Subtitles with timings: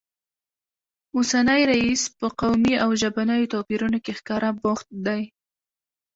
[1.15, 5.21] اوسنی رییس په قومي او ژبنیو توپیرونو کې ښکاره بوخت دی